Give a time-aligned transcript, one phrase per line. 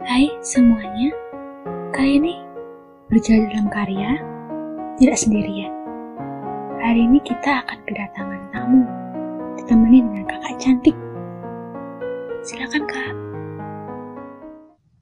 [0.00, 1.12] Hai semuanya,
[1.92, 2.40] kali ini
[3.12, 4.16] berjalan dalam karya,
[4.96, 5.68] tidak sendirian.
[6.80, 8.80] Hari ini kita akan kedatangan tamu,
[9.60, 10.96] ditemani dengan kakak cantik.
[12.48, 13.14] Silakan kak.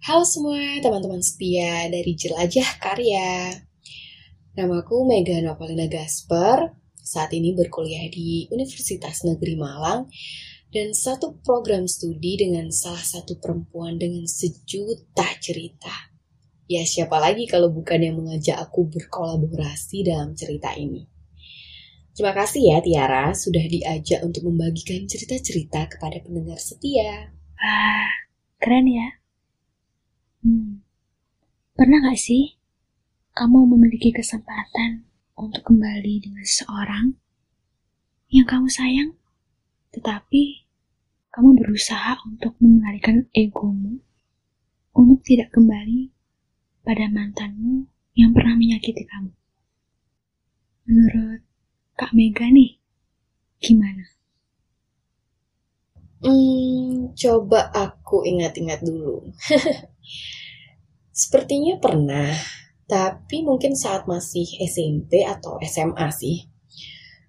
[0.03, 3.55] Halo semua teman-teman setia dari Jelajah Karya.
[4.59, 10.11] Namaku Mega Novalina Gasper, saat ini berkuliah di Universitas Negeri Malang
[10.69, 16.13] dan satu program studi dengan salah satu perempuan dengan sejuta cerita.
[16.69, 21.09] Ya siapa lagi kalau bukan yang mengajak aku berkolaborasi dalam cerita ini.
[22.13, 27.33] Terima kasih ya Tiara sudah diajak untuk membagikan cerita-cerita kepada pendengar setia.
[27.57, 28.13] Wah,
[28.61, 29.09] keren ya.
[30.45, 30.85] Hmm,
[31.73, 32.59] pernah gak sih
[33.39, 35.07] kamu memiliki kesempatan
[35.39, 37.15] untuk kembali dengan seseorang
[38.29, 39.15] yang kamu sayang,
[39.99, 40.63] tetapi
[41.35, 43.99] kamu berusaha untuk mengendalikan egomu
[44.95, 46.15] untuk tidak kembali
[46.87, 47.85] pada mantanmu
[48.15, 49.35] yang pernah menyakiti kamu.
[50.89, 51.43] Menurut
[51.99, 52.79] Kak Mega nih,
[53.61, 54.07] gimana?
[56.19, 59.29] Hmm, coba aku ingat-ingat dulu.
[61.15, 62.33] Sepertinya pernah,
[62.89, 66.48] tapi mungkin saat masih SMP atau SMA sih.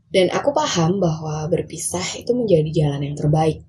[0.09, 3.61] Dan aku paham bahwa berpisah itu menjadi jalan yang terbaik.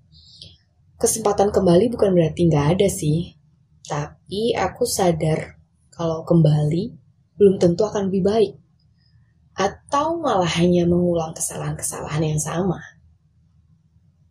[0.96, 3.36] Kesempatan kembali bukan berarti nggak ada sih,
[3.84, 5.60] tapi aku sadar
[5.92, 6.96] kalau kembali
[7.36, 8.52] belum tentu akan lebih baik.
[9.56, 12.80] Atau malah hanya mengulang kesalahan-kesalahan yang sama.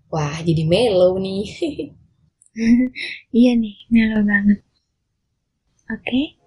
[0.09, 1.45] Wah, jadi melo nih.
[3.37, 4.65] iya nih, melo banget.
[5.89, 6.37] Oke,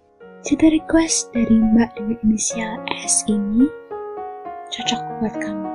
[0.42, 3.81] cerita request dari Mbak dengan inisial S ini
[4.72, 5.68] cocok buat kamu.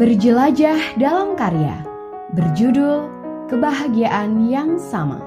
[0.00, 1.84] Berjelajah dalam karya,
[2.32, 3.20] berjudul
[3.52, 5.20] Kebahagiaan yang Sama.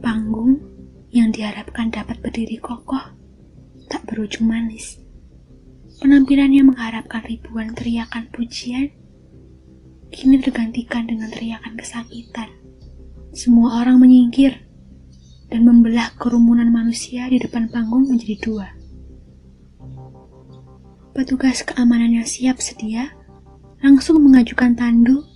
[0.00, 0.56] Panggung
[1.12, 3.12] yang diharapkan dapat berdiri kokoh,
[3.92, 5.04] tak berujung manis.
[6.00, 8.88] Penampilan yang mengharapkan ribuan teriakan pujian,
[10.14, 12.53] kini tergantikan dengan teriakan kesakitan.
[13.34, 14.62] Semua orang menyingkir
[15.50, 18.70] dan membelah kerumunan manusia di depan panggung menjadi dua.
[21.10, 23.10] Petugas keamanan yang siap sedia
[23.82, 25.26] langsung mengajukan tandu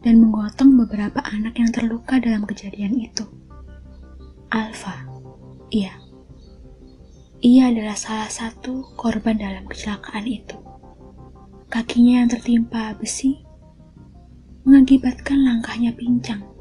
[0.00, 3.28] dan menggotong beberapa anak yang terluka dalam kejadian itu.
[4.48, 5.04] Alfa,
[5.68, 6.00] iya.
[7.44, 10.56] Ia adalah salah satu korban dalam kecelakaan itu.
[11.68, 13.44] Kakinya yang tertimpa besi
[14.64, 16.57] mengakibatkan langkahnya pincang.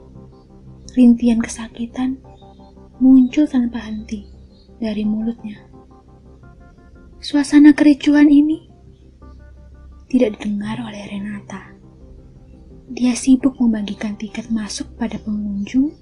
[0.97, 2.17] Rintian kesakitan
[2.97, 4.25] muncul tanpa henti
[4.81, 5.61] dari mulutnya.
[7.21, 8.65] Suasana kericuan ini
[10.09, 11.77] tidak didengar oleh Renata.
[12.89, 15.93] Dia sibuk membagikan tiket masuk pada pengunjung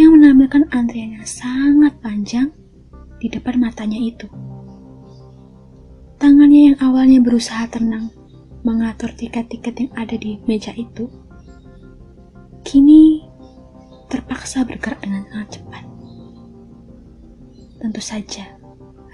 [0.00, 2.48] yang menampilkan antrian yang sangat panjang
[3.20, 4.32] di depan matanya itu.
[6.16, 8.08] Tangannya yang awalnya berusaha tenang
[8.64, 11.04] mengatur tiket-tiket yang ada di meja itu,
[12.64, 13.31] kini
[14.12, 15.84] terpaksa bergerak dengan sangat cepat.
[17.80, 18.44] Tentu saja,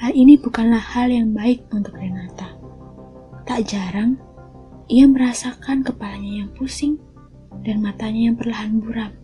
[0.03, 2.59] hal ini bukanlah hal yang baik untuk Renata.
[3.47, 4.19] Tak jarang,
[4.91, 6.99] ia merasakan kepalanya yang pusing
[7.63, 9.15] dan matanya yang perlahan buram.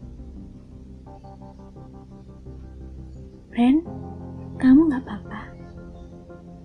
[3.55, 3.83] Ren,
[4.63, 5.43] kamu gak apa-apa?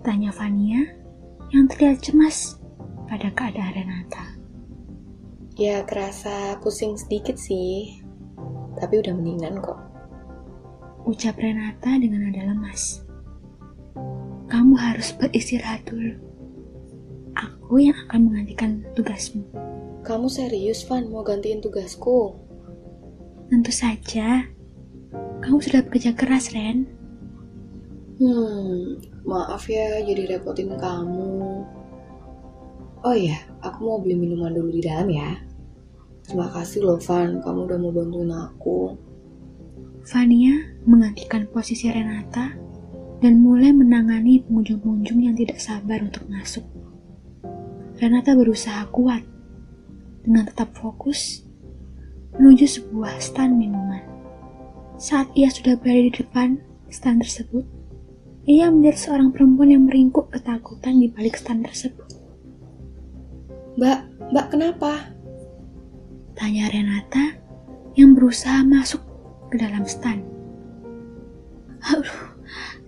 [0.06, 0.86] Tanya Vania
[1.50, 2.56] yang terlihat cemas
[3.10, 4.24] pada keadaan Renata.
[5.60, 7.99] Ya kerasa pusing sedikit sih,
[8.80, 9.78] tapi udah mendingan kok.
[11.04, 13.04] Ucap Renata dengan nada lemas.
[14.50, 16.16] Kamu harus beristirahat dulu.
[17.38, 19.46] Aku yang akan menggantikan tugasmu.
[20.02, 22.34] Kamu serius, Van, mau gantiin tugasku?
[23.46, 24.48] Tentu saja.
[25.40, 26.88] Kamu sudah bekerja keras, Ren.
[28.20, 31.64] Hmm, maaf ya jadi repotin kamu.
[33.00, 35.40] Oh iya, aku mau beli minuman dulu di dalam ya.
[36.30, 38.94] Terima kasih loh Van, kamu udah mau bantuin aku.
[40.06, 42.54] Vania menggantikan posisi Renata
[43.18, 46.62] dan mulai menangani pengunjung-pengunjung yang tidak sabar untuk masuk.
[47.98, 49.26] Renata berusaha kuat
[50.22, 51.42] dengan tetap fokus
[52.38, 54.06] menuju sebuah stand minuman.
[55.02, 56.62] Saat ia sudah berada di depan
[56.94, 57.66] stand tersebut,
[58.46, 62.06] ia melihat seorang perempuan yang meringkuk ketakutan di balik stand tersebut.
[63.74, 65.10] Mbak, mbak kenapa?
[66.40, 67.36] Tanya Renata
[68.00, 69.04] yang berusaha masuk
[69.52, 70.24] ke dalam stand.
[71.84, 72.32] Aduh,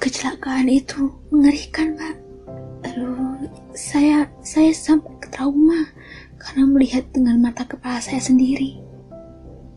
[0.00, 2.16] kecelakaan itu mengerikan, Pak.
[2.88, 3.44] Aduh,
[3.76, 5.84] saya saya sampai ke trauma
[6.40, 8.80] karena melihat dengan mata kepala saya sendiri.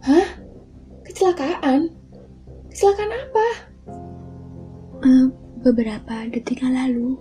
[0.08, 0.40] Hah?
[1.04, 1.92] Kecelakaan?
[2.72, 3.48] Kecelakaan apa?
[5.04, 5.28] Uh,
[5.68, 7.20] beberapa detik yang lalu,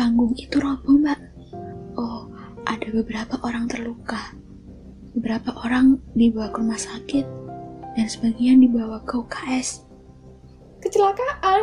[0.00, 1.20] panggung itu roboh, Mbak.
[2.00, 2.32] Oh,
[2.64, 4.32] ada beberapa orang terluka.
[5.14, 7.26] Beberapa orang dibawa ke rumah sakit,
[7.94, 9.86] dan sebagian dibawa ke UKS.
[10.82, 11.62] Kecelakaan?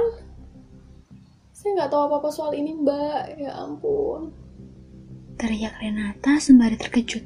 [1.51, 3.21] Saya nggak tahu apa-apa soal ini, Mbak.
[3.37, 4.33] Ya ampun.
[5.37, 7.21] Teriak Renata sembari terkejut.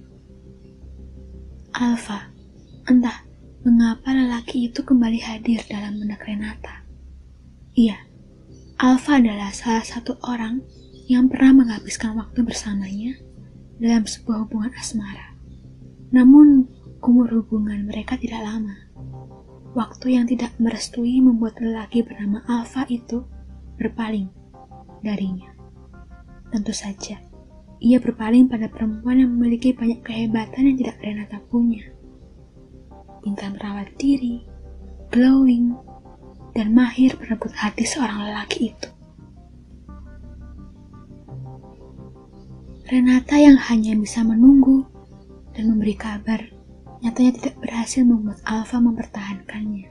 [1.75, 2.31] Alfa,
[2.87, 3.23] entah
[3.63, 6.83] mengapa lelaki itu kembali hadir dalam benak Renata.
[7.75, 7.99] Iya,
[8.75, 10.59] Alfa adalah salah satu orang
[11.07, 13.15] yang pernah menghabiskan waktu bersamanya
[13.79, 15.24] dalam sebuah hubungan asmara.
[16.15, 16.63] Namun,
[17.03, 18.71] umur hubungan mereka tidak lama.
[19.75, 23.27] Waktu yang tidak merestui membuat lelaki bernama Alfa itu
[23.75, 24.31] berpaling
[25.03, 25.51] darinya.
[26.55, 27.19] Tentu saja,
[27.83, 31.83] ia berpaling pada perempuan yang memiliki banyak kehebatan yang tidak Renata punya.
[33.19, 34.47] Bintang merawat diri,
[35.11, 35.75] glowing,
[36.55, 38.89] dan mahir merebut hati seorang lelaki itu.
[42.87, 44.94] Renata yang hanya bisa menunggu
[45.55, 46.43] dan memberi kabar
[46.99, 49.87] nyatanya tidak berhasil membuat Alfa mempertahankannya.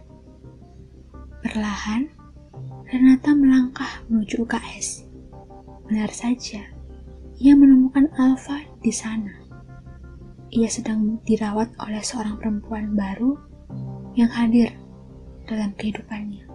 [1.44, 2.08] Perlahan,
[2.84, 5.08] Renata melangkah menuju UKS.
[5.88, 6.62] Benar saja,
[7.40, 9.32] ia menemukan Alfa di sana.
[10.54, 13.34] Ia sedang dirawat oleh seorang perempuan baru
[14.14, 14.70] yang hadir
[15.48, 16.46] dalam kehidupannya.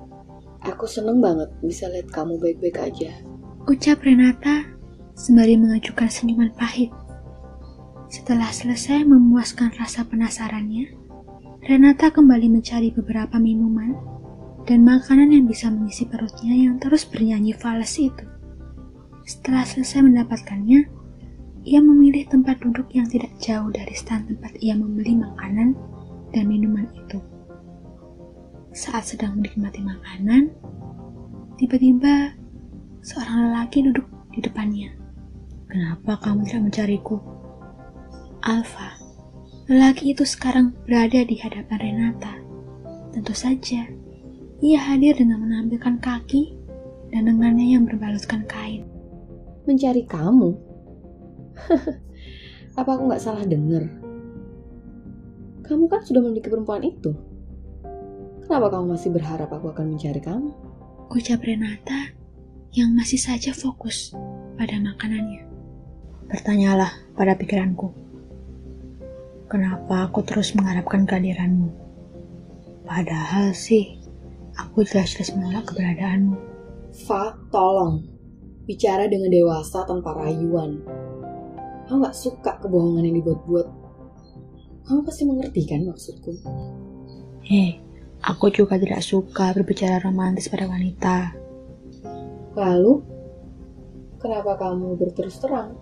[0.69, 3.11] Aku seneng banget bisa lihat kamu baik-baik aja.
[3.67, 4.65] Ucap Renata
[5.15, 6.91] sembari mengajukan senyuman pahit.
[8.09, 10.99] Setelah selesai memuaskan rasa penasarannya,
[11.59, 13.93] Renata kembali mencari beberapa minuman
[14.65, 18.25] dan makanan yang bisa mengisi perutnya yang terus bernyanyi fals itu.
[19.27, 20.89] Setelah selesai mendapatkannya,
[21.69, 25.77] ia memilih tempat duduk yang tidak jauh dari stand tempat ia membeli makanan
[26.33, 27.21] dan minuman itu.
[28.73, 30.49] Saat sedang menikmati makanan,
[31.61, 32.33] tiba-tiba
[33.05, 34.89] seorang lelaki duduk di depannya.
[35.69, 37.38] Kenapa kamu tidak mencariku?
[38.39, 38.95] Alfa,
[39.67, 42.39] lelaki itu sekarang berada di hadapan Renata.
[43.11, 43.83] Tentu saja,
[44.63, 46.55] ia hadir dengan menampilkan kaki
[47.11, 48.87] dan lengannya yang berbalutkan kain.
[49.67, 50.55] Mencari kamu?
[52.79, 53.91] Apa aku nggak salah dengar?
[55.67, 57.11] Kamu kan sudah memiliki perempuan itu.
[58.47, 60.49] Kenapa kamu masih berharap aku akan mencari kamu?
[61.11, 62.15] Ucap Renata
[62.71, 64.15] yang masih saja fokus
[64.55, 65.43] pada makanannya.
[66.31, 68.08] Bertanyalah pada pikiranku.
[69.49, 71.73] Kenapa aku terus mengharapkan kehadiranmu?
[72.85, 73.99] Padahal sih,
[74.59, 76.35] Aku jelas-jelas menolak keberadaanmu.
[77.07, 78.03] Fa, tolong.
[78.67, 80.83] Bicara dengan dewasa tanpa rayuan.
[81.87, 83.67] Aku gak suka kebohongan yang dibuat-buat.
[84.83, 86.31] Kamu pasti mengerti kan maksudku?
[87.45, 87.79] Hei,
[88.19, 91.33] aku juga tidak suka berbicara romantis pada wanita.
[92.59, 92.99] Lalu,
[94.19, 95.77] kenapa kamu berterus terang?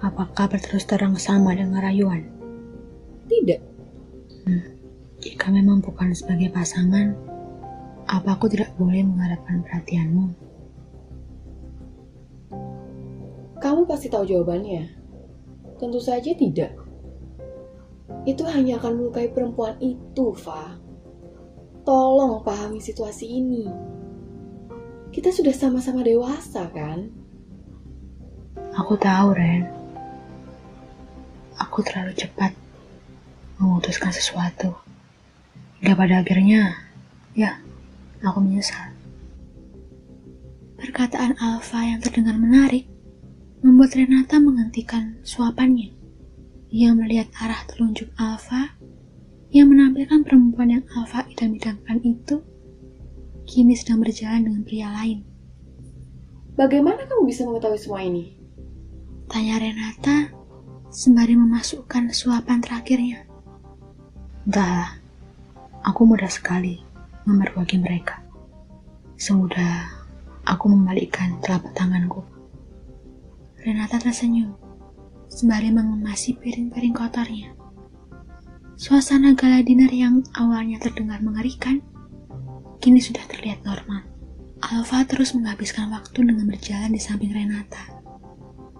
[0.00, 2.41] Apakah berterus terang sama dengan rayuan?
[3.32, 3.60] Tidak.
[4.44, 4.64] Hmm,
[5.24, 7.16] jika memang bukan sebagai pasangan,
[8.04, 10.36] apa aku tidak boleh mengharapkan perhatianmu?
[13.56, 14.84] Kamu pasti tahu jawabannya.
[15.80, 16.76] Tentu saja tidak.
[18.28, 20.76] Itu hanya akan melukai perempuan itu, Fa.
[21.88, 23.64] Tolong pahami situasi ini.
[25.08, 27.08] Kita sudah sama-sama dewasa, kan?
[28.76, 29.64] Aku tahu, Ren.
[31.56, 32.61] Aku terlalu cepat
[33.62, 34.74] memutuskan sesuatu.
[35.78, 36.74] Hingga pada akhirnya,
[37.38, 37.62] ya,
[38.22, 38.94] Aku menyesal.
[40.78, 42.86] Perkataan Alfa yang terdengar menarik
[43.66, 45.90] membuat Renata menghentikan suapannya.
[46.70, 48.78] Ia melihat arah telunjuk Alfa
[49.50, 52.46] yang menampilkan perempuan yang Alfa idam-idamkan itu
[53.42, 55.26] kini sedang berjalan dengan pria lain.
[56.54, 58.38] Bagaimana kamu bisa mengetahui semua ini?
[59.26, 60.30] Tanya Renata
[60.94, 63.26] sembari memasukkan suapan terakhirnya.
[64.42, 64.98] Entahlah,
[65.86, 66.82] aku mudah sekali
[67.22, 68.18] memergoki mereka.
[69.14, 69.86] Semudah
[70.42, 72.26] aku membalikkan telapak tanganku.
[73.62, 74.58] Renata tersenyum,
[75.30, 77.54] sembari mengemasi piring-piring kotornya.
[78.74, 81.78] Suasana gala dinner yang awalnya terdengar mengerikan,
[82.82, 84.02] kini sudah terlihat normal.
[84.58, 88.02] Alfa terus menghabiskan waktu dengan berjalan di samping Renata.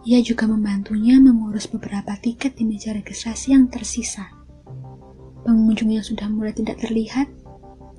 [0.03, 4.42] Ia juga membantunya mengurus beberapa tiket di meja registrasi yang tersisa.
[5.43, 7.27] Pengunjung yang sudah mulai tidak terlihat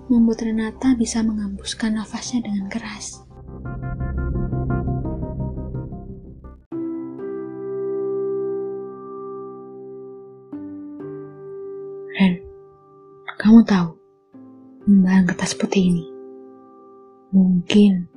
[0.08, 3.20] membuat Renata bisa mengembuskan nafasnya dengan keras.
[12.16, 12.34] Ren,
[13.44, 13.90] kamu tahu
[14.88, 16.06] lembaran kertas putih ini?
[17.36, 18.08] Mungkin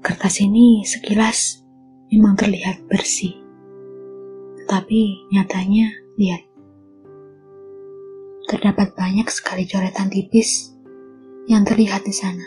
[0.00, 1.60] kertas ini sekilas
[2.08, 3.36] memang terlihat bersih.
[4.64, 6.53] Tetapi nyatanya, lihat,
[8.54, 10.70] Terdapat banyak sekali coretan tipis
[11.50, 12.46] yang terlihat di sana.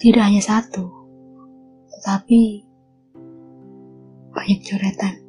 [0.00, 0.88] Tidak hanya satu,
[1.92, 2.64] tetapi
[4.32, 5.20] banyak coretan.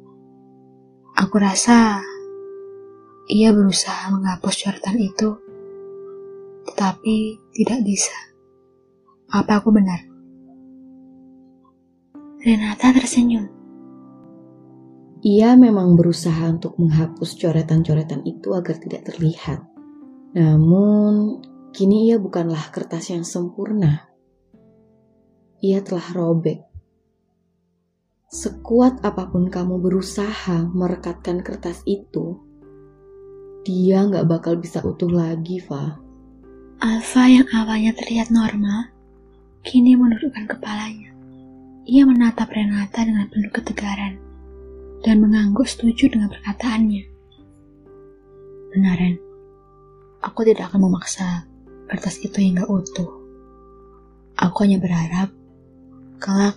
[1.20, 2.00] Aku rasa
[3.28, 5.36] ia berusaha menghapus coretan itu,
[6.64, 8.16] tetapi tidak bisa.
[9.36, 10.00] Apa aku benar?
[12.40, 13.59] Renata tersenyum.
[15.20, 19.60] Ia memang berusaha untuk menghapus coretan-coretan itu agar tidak terlihat.
[20.32, 21.44] Namun,
[21.76, 24.08] kini ia bukanlah kertas yang sempurna.
[25.60, 26.70] Ia telah robek
[28.30, 32.38] Sekuat apa pun kamu berusaha merekatkan kertas itu,
[33.66, 35.98] dia nggak bakal bisa utuh lagi, Fa.
[36.78, 38.86] Alfa yang awalnya terlihat normal,
[39.66, 41.10] kini menundukkan kepalanya.
[41.90, 44.29] Ia menatap Renata dengan penuh ketegaran
[45.00, 47.04] dan mengangguk setuju dengan perkataannya.
[48.76, 49.00] Benar.
[50.20, 51.48] Aku tidak akan memaksa
[51.88, 53.08] kertas itu hingga utuh.
[54.36, 55.32] Aku hanya berharap
[56.20, 56.56] kelak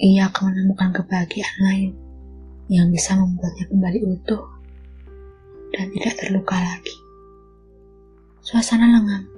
[0.00, 1.92] ia akan menemukan kebahagiaan lain
[2.72, 4.42] yang bisa membuatnya kembali utuh
[5.70, 6.96] dan tidak terluka lagi.
[8.42, 9.28] Suasana lengang.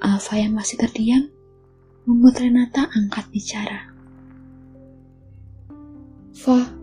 [0.00, 1.28] Alfa yang masih terdiam
[2.08, 3.92] membuat Renata angkat bicara.
[6.32, 6.79] Fa,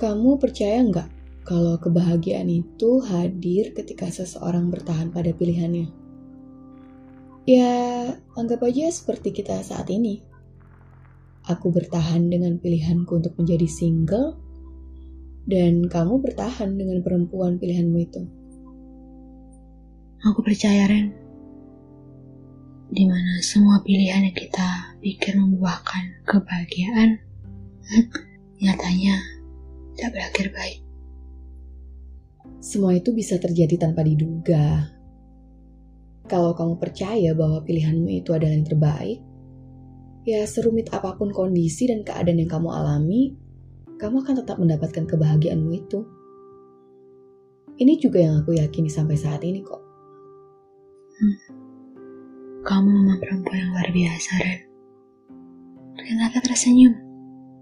[0.00, 1.08] kamu percaya nggak
[1.44, 5.92] kalau kebahagiaan itu hadir ketika seseorang bertahan pada pilihannya?
[7.44, 10.24] Ya, anggap aja seperti kita saat ini.
[11.44, 14.40] Aku bertahan dengan pilihanku untuk menjadi single,
[15.44, 18.22] dan kamu bertahan dengan perempuan pilihanmu itu.
[20.32, 21.12] Aku percaya, Ren.
[22.88, 27.20] Di mana semua pilihan yang kita pikir membuahkan kebahagiaan,
[28.62, 29.39] nyatanya
[30.00, 30.80] tidak berakhir baik.
[32.64, 34.88] Semua itu bisa terjadi tanpa diduga.
[36.24, 39.20] Kalau kamu percaya bahwa pilihanmu itu adalah yang terbaik,
[40.24, 43.36] ya serumit apa pun kondisi dan keadaan yang kamu alami,
[44.00, 46.00] kamu akan tetap mendapatkan kebahagiaanmu itu.
[47.76, 49.82] Ini juga yang aku yakini sampai saat ini kok.
[51.20, 51.36] Hmm.
[52.60, 54.60] Kamu memang perempuan yang luar biasa, Ren.
[56.00, 56.92] Renata tersenyum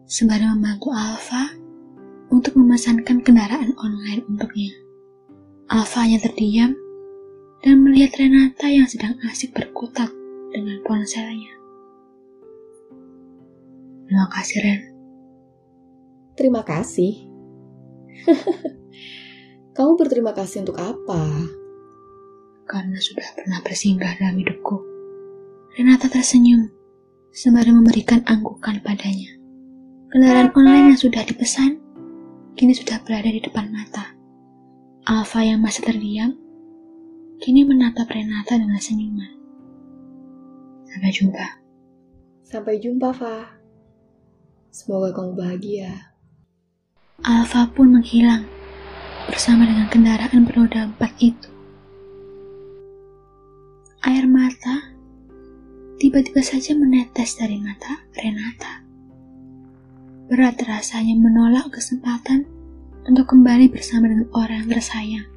[0.06, 1.67] sembari membantu Alfa
[2.28, 4.72] untuk memesankan kendaraan online untuknya.
[5.68, 6.72] Alfa hanya terdiam
[7.60, 10.08] dan melihat Renata yang sedang asik berkutat
[10.52, 11.52] dengan ponselnya.
[14.08, 14.80] Terima kasih, Ren.
[16.32, 17.12] Terima kasih.
[19.76, 21.22] Kamu berterima kasih untuk apa?
[22.64, 24.76] Karena sudah pernah bersinggah dalam hidupku.
[25.76, 26.72] Renata tersenyum,
[27.30, 29.36] sembari memberikan anggukan padanya.
[30.08, 31.78] Kendaraan online yang sudah dipesan,
[32.58, 34.18] kini sudah berada di depan mata.
[35.06, 36.34] Alfa yang masih terdiam,
[37.38, 39.30] kini menatap Renata dengan senyuman.
[40.90, 41.46] Sampai jumpa.
[42.42, 43.46] Sampai jumpa, Fa.
[44.74, 46.18] Semoga kamu bahagia.
[47.22, 48.42] Alfa pun menghilang
[49.30, 51.50] bersama dengan kendaraan beroda empat itu.
[54.02, 54.98] Air mata
[56.02, 58.87] tiba-tiba saja menetes dari mata Renata.
[60.28, 62.44] Berat rasanya menolak kesempatan
[63.08, 65.28] untuk kembali bersama dengan orang yang tersayang.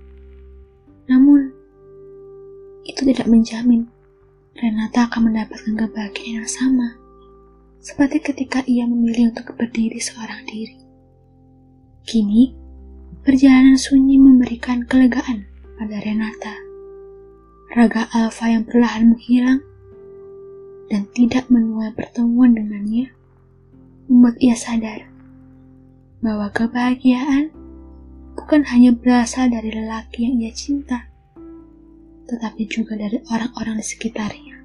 [1.07, 1.48] Namun,
[2.83, 3.88] itu tidak menjamin
[4.51, 7.00] Renata akan mendapatkan kebahagiaan yang sama
[7.79, 10.75] seperti ketika ia memilih untuk berdiri seorang diri.
[12.03, 12.51] Kini,
[13.24, 15.48] perjalanan sunyi memberikan kelegaan
[15.79, 16.51] pada Renata.
[17.71, 19.63] Raga Alfa yang perlahan menghilang
[20.91, 23.07] dan tidak menuai pertemuan dengannya
[24.05, 25.10] membuat ia sadar
[26.22, 27.50] bahwa kebahagiaan
[28.38, 31.10] bukan hanya berasal dari lelaki yang ia cinta,
[32.29, 34.62] tetapi juga dari orang-orang di sekitarnya.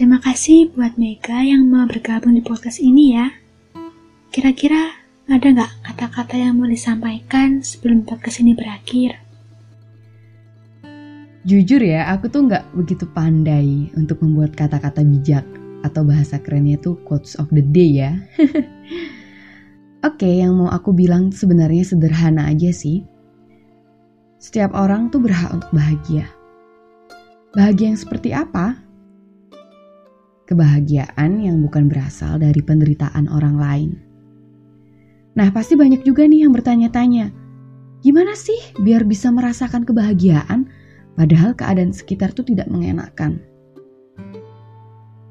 [0.00, 3.36] Terima kasih buat Mega yang mau bergabung di podcast ini ya.
[4.32, 4.99] Kira-kira
[5.30, 9.14] ada nggak kata-kata yang mau disampaikan sebelum podcast ini berakhir?
[11.46, 15.46] Jujur ya, aku tuh nggak begitu pandai untuk membuat kata-kata bijak
[15.86, 18.18] atau bahasa kerennya tuh quotes of the day ya.
[20.02, 23.06] Oke, okay, yang mau aku bilang sebenarnya sederhana aja sih.
[24.42, 26.26] Setiap orang tuh berhak untuk bahagia.
[27.54, 28.90] Bahagia yang seperti apa?
[30.50, 34.09] kebahagiaan yang bukan berasal dari penderitaan orang lain.
[35.40, 37.32] Nah, pasti banyak juga nih yang bertanya-tanya,
[38.04, 40.68] gimana sih biar bisa merasakan kebahagiaan
[41.16, 43.40] padahal keadaan sekitar tuh tidak mengenakan?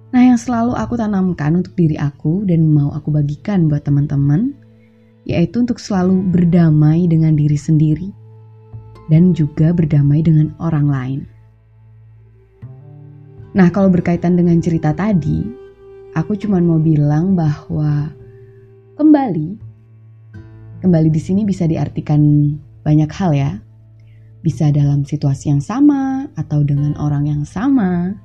[0.09, 4.57] Nah, yang selalu aku tanamkan untuk diri aku dan mau aku bagikan buat teman-teman,
[5.29, 8.09] yaitu untuk selalu berdamai dengan diri sendiri
[9.13, 11.21] dan juga berdamai dengan orang lain.
[13.53, 15.45] Nah, kalau berkaitan dengan cerita tadi,
[16.17, 18.09] aku cuma mau bilang bahwa
[18.97, 19.68] kembali,
[20.79, 22.19] kembali di sini bisa diartikan
[22.83, 23.51] banyak hal ya.
[24.39, 28.15] Bisa dalam situasi yang sama atau dengan orang yang sama.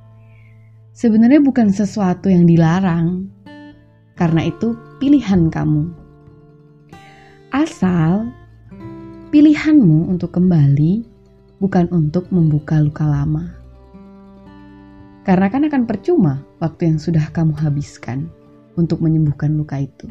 [0.94, 3.26] Sebenarnya bukan sesuatu yang dilarang,
[4.14, 5.90] karena itu pilihan kamu.
[7.50, 8.30] Asal
[9.34, 11.02] pilihanmu untuk kembali
[11.58, 13.64] bukan untuk membuka luka lama
[15.25, 18.28] karena kan akan percuma waktu yang sudah kamu habiskan
[18.76, 20.04] untuk menyembuhkan luka itu.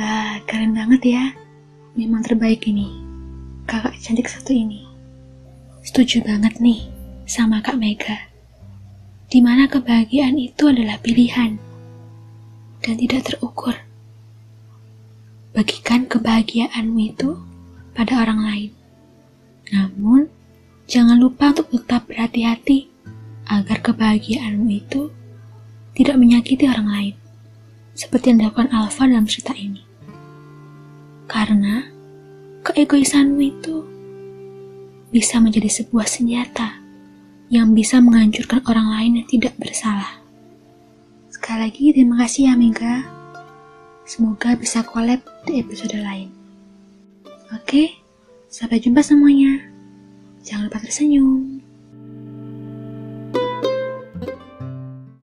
[0.00, 1.24] Ah, keren banget ya.
[1.92, 2.88] Memang terbaik ini.
[3.68, 4.88] Kakak cantik satu ini.
[5.84, 6.88] Setuju banget nih
[7.28, 8.16] sama Kak Mega.
[9.28, 11.60] Di mana kebahagiaan itu adalah pilihan
[12.80, 13.76] dan tidak terukur.
[15.52, 17.36] Bagikan kebahagiaanmu itu
[17.92, 18.72] pada orang lain.
[19.68, 20.32] Namun,
[20.88, 22.88] jangan lupa untuk tetap berhati-hati
[23.52, 25.12] agar kebahagiaanmu itu
[25.92, 27.14] tidak menyakiti orang lain,
[27.92, 29.89] seperti yang dilakukan Alfa dalam cerita ini.
[31.30, 31.86] Karena
[32.66, 33.86] keegoisanmu itu
[35.14, 36.82] bisa menjadi sebuah senjata
[37.54, 40.18] yang bisa menghancurkan orang lain yang tidak bersalah.
[41.30, 43.06] Sekali lagi terima kasih ya Mega.
[44.02, 46.34] Semoga bisa collab di episode lain.
[47.54, 47.94] Oke,
[48.50, 49.62] sampai jumpa semuanya.
[50.42, 51.59] Jangan lupa tersenyum.